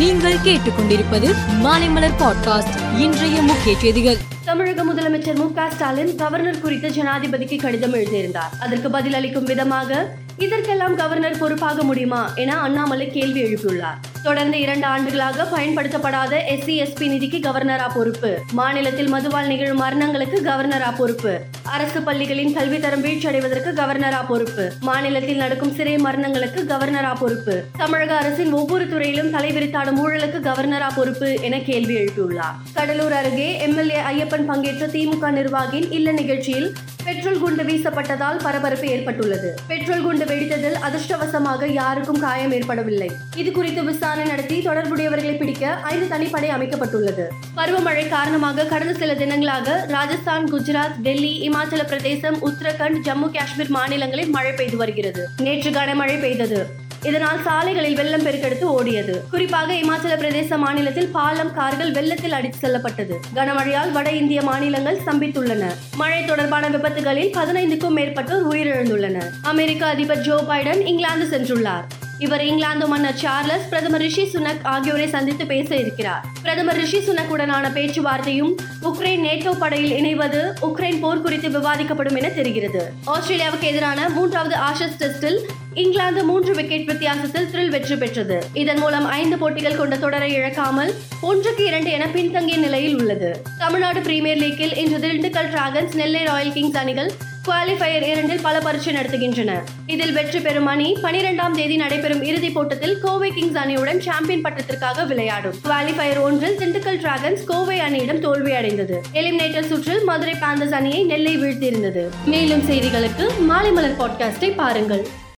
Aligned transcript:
நீங்கள் 0.00 0.36
கேட்டுக்கொண்டிருப்பது 0.36 1.34
மாலைமலர் 1.62 2.12
பாட்காஸ்ட். 2.18 2.98
இன்றைய 2.98 3.42
முக்கிய 3.42 3.78
செய்திகள். 3.78 4.16
தமிழக 4.44 4.84
முதலமைச்சர் 4.84 5.34
மு 5.34 5.52
க 5.52 5.70
ஸ்டாலின் 5.70 6.16
கவர்னர் 6.16 6.60
குறித்து 6.60 6.88
ஜனாதிபதிக்கு 6.88 7.60
கடிதம் 7.60 7.92
எழுதியிருந்தார். 7.92 8.50
அதற்கு 8.60 8.88
பதிலளிக்கும் 8.88 9.42
விதமாக 9.42 10.14
இதற்கெல்லாம் 10.38 10.96
கவர்னர் 10.96 11.38
பொறுப்பாக 11.38 11.82
முடியுமா 11.82 12.32
என 12.34 12.58
அண்ணாமலை 12.58 13.10
கேள்வி 13.10 13.42
எழுப்பியுள்ளார். 13.42 14.00
தொடர்ந்து 14.22 14.60
இரண்டு 14.60 14.86
ஆண்டுகளாக 14.86 15.44
பயன்படுத்தப்படாத 15.44 16.42
எஸ்சி 16.50 16.74
எஸ்பி 16.82 17.06
நிதிக்கு 17.12 17.38
கவர்னரா 17.48 17.88
பொறுப்பு. 17.94 18.38
மாநிலத்தில் 18.52 19.12
மதுவால் 19.12 19.46
நிகழும் 19.46 19.80
மரணங்களுக்கு 19.80 20.38
கவர்னரா 20.44 20.96
பொறுப்பு. 20.96 21.40
அரசு 21.62 22.00
பள்ளிகளின் 22.00 22.56
கல்வித்தரம் 22.56 23.04
வீழ்ச்சியடைவதற்கு 23.04 23.70
கவர்னரா 23.72 24.26
பொறுப்பு. 24.26 24.72
மாநிலத்தில் 24.80 25.36
நடக்கும் 25.36 25.72
சிறை 25.72 25.96
மரணங்களுக்கு 25.96 26.60
கவர்னரா 26.68 27.14
பொறுப்பு. 27.20 27.64
தமிழக 27.76 28.16
அரசின் 28.16 28.52
ஒவ்வொரு 28.52 28.88
துறையிலும் 28.88 29.34
தலைவிரித்தாடும் 29.34 30.00
ஊழலுக்கு 30.04 30.40
கவர்னரா 30.48 30.88
பொறுப்பு 30.94 31.40
என 31.40 31.58
கேள்வி 31.58 31.94
எழுப்பியுள்ளார். 31.94 32.56
கடலூர் 32.72 33.12
அருகே 33.12 33.58
எம்எல்ஏ 33.60 34.00
ஐயப்பன் 34.12 34.46
பங்கேற்ற 34.46 34.86
திமுக 34.86 35.30
நிர்வாகியின் 35.30 35.90
இல்ல 35.90 36.12
நிகழ்ச்சியில் 36.12 36.74
பெட்ரோல் 37.04 37.38
குண்டு 37.38 37.62
வீசப்பட்டதால் 37.62 38.42
பரபரப்பு 38.42 38.88
ஏற்பட்டுள்ளது. 38.88 39.54
பெட்ரோல் 39.66 40.02
குண்டு 40.02 40.24
வெடித்ததில் 40.24 40.78
அதிர்ஷ்டவசமாக 40.80 41.66
யாருக்கும் 41.66 42.20
காயம் 42.20 42.52
ஏற்படவில்லை. 42.52 43.10
இது 43.36 43.52
குறித்து 43.52 43.84
விசாரணை 43.84 44.28
நடத்தி 44.28 44.66
தொடர்புடையவர்களை 44.66 45.36
பிடிக்க 45.36 45.72
ஐந்து 45.72 46.16
தனிப்படை 46.16 46.48
அமைக்கப்பட்டுள்ளது. 46.48 47.26
பருவமழை 47.56 48.08
காரணமாக 48.08 48.64
கடந்த 48.64 48.94
சில 48.94 49.14
தினங்களாக 49.14 49.86
ராஜஸ்தான் 49.86 50.52
குஜராத் 50.52 51.00
டெல்லி 51.02 51.48
இமாச்சல 51.48 51.84
பிரதேசம் 51.86 52.48
உத்தரகண்ட் 52.48 53.00
ஜம்மு 53.04 53.30
காஷ்மீர் 53.30 53.68
மாநிலங்களில் 53.68 54.28
மழை 54.28 54.52
பெய்து 54.52 54.76
வருகிறது. 54.76 55.28
நேற்று 55.38 55.70
கனமழை 55.70 56.20
பெய்தது. 56.20 56.88
இதனால் 57.02 57.42
சாலைகளில் 57.42 57.94
வெள்ளம் 57.94 58.26
பெருக்கெடுத்து 58.26 58.82
ஓடியது. 58.82 59.20
குறிப்பாக 59.30 59.72
இமாச்சல 59.72 60.16
பிரதேச 60.18 60.56
மாநிலத்தில் 60.56 61.08
பாலம் 61.08 61.54
கார்கள் 61.54 61.92
வெள்ளத்தில் 61.92 62.32
அடித்து 62.32 62.58
செல்லப்பட்டது. 62.58 63.20
கனமழையால் 63.34 63.92
வட 63.92 64.10
இந்திய 64.10 64.42
மாநிலங்கள் 64.42 64.98
ஸ்தம்பித்துள்ளன. 64.98 65.66
மழை 65.96 66.24
தொடர்பான 66.24 66.68
விபத்துகளில் 66.68 67.34
பதினைந்துக்கும் 67.36 67.96
மேற்பட்டோர் 67.96 68.48
உயிரிழந்துள்ளனர். 68.50 69.30
அமெரிக்க 69.42 69.86
அதிபர் 69.86 70.20
ஜோ 70.20 70.44
பைடன் 70.48 70.86
இங்கிலாந்து 70.86 71.38
சென்றுள்ளார். 71.38 71.84
இவர் 72.26 72.42
இங்கிலாந்து 72.44 72.86
மன்னர் 72.86 73.18
சார்லஸ் 73.22 73.68
பிரதமர் 73.68 74.00
ரிஷி 74.00 74.24
சுனக் 74.32 74.64
ஆகியோரை 74.72 75.06
சந்தித்து 75.08 75.46
பேச 75.46 75.76
இருக்கிறார். 75.76 76.24
பிரதமர் 76.42 76.76
ரிஷி 76.76 76.98
சுனக் 76.98 77.30
உடனான 77.34 77.66
பேச்சுவார்த்தையும் 77.76 78.52
உக்ரைன் 78.82 79.22
நேட்டோ 79.28 79.52
படையில் 79.58 79.94
இணைவது 80.00 80.40
உக்ரைன் 80.68 81.00
போர் 81.00 81.22
குறித்து 81.22 81.48
விவாதிக்கப்படும் 81.48 82.16
என 82.16 82.28
தெரிகிறது. 82.28 82.82
ஆஸ்திரேலியாவுக்கு 83.06 83.68
எதிரான 83.72 84.08
மூன்றாவது 84.08 84.56
ஆஷஸ் 84.68 84.98
டெஸ்டில் 85.02 85.40
இங்கிலாந்து 85.74 86.24
மூன்று 86.24 86.54
விக்கெட் 86.54 86.86
வித்தியாசத்தில் 86.86 87.48
த்ரில் 87.52 87.72
வெற்றி 87.76 87.96
பெற்றது. 87.96 88.38
இதன் 88.52 88.78
மூலம் 88.78 89.08
ஐந்து 89.20 89.38
போட்டிகள் 89.38 89.76
கொண்ட 89.76 89.96
தொடரை 89.96 90.30
இழக்காமல் 90.38 90.94
ஒன்றுக்கு 91.20 91.64
இரண்டு 91.64 91.90
என 91.90 92.06
பின்தங்கிய 92.06 92.58
நிலையில் 92.58 92.98
உள்ளது. 93.00 93.32
தமிழ்நாடு 93.58 94.00
பிரீமியர் 94.00 94.40
லீக்கில் 94.44 94.76
இன்று 94.76 94.98
Dindigul 95.06 95.50
Dragons 95.56 95.94
Nellai 95.94 96.24
Royal 96.24 96.52
Kings 96.52 96.76
அணிகள் 96.76 97.12
குவாலிஃபயர் 97.48 98.02
இரண்டில் 98.02 98.40
பல 98.42 98.58
பரீட்சை 98.58 98.94
நடத்துகின்றன 98.94 99.52
இதில் 99.86 100.12
வெற்றி 100.12 100.40
பெறும் 100.40 100.66
அணி 100.66 100.96
பனிரெண்டாம் 101.02 101.50
தேதி 101.50 101.76
நடைபெறும் 101.76 102.22
இறுதிப் 102.22 102.58
போட்டத்தில் 102.58 102.98
கோவை 102.98 103.30
கிங்ஸ் 103.30 103.56
அணியுடன் 103.56 103.98
சாம்பியன் 103.98 104.42
பட்டத்திற்காக 104.42 105.06
விளையாடும். 105.06 105.54
குவாலிஃபயர் 105.64 106.20
ஒன்றில் 106.20 106.56
திண்டுக்கல் 106.56 107.00
டிராகன்ஸ் 107.00 107.44
கோவை 107.46 107.78
அணியிடம் 107.78 108.18
தோல்வி 108.18 108.52
அடைந்தது 108.52 109.02
எலிமினேட்டர் 109.12 109.66
சுற்றில் 109.66 110.04
மதுரை 110.04 110.34
பேந்தர்ஸ் 110.34 110.72
அணியை 110.72 111.04
நெல்லை 111.04 111.38
வீழ்த்தியிருந்தது. 111.38 112.04
மேலும் 112.26 112.70
செய்திகளுக்கு 112.70 113.28
மாலை 113.38 113.70
மலர் 113.70 113.96
பாட்காஸ்டை 113.96 114.54
பாருங்கள். 114.56 115.06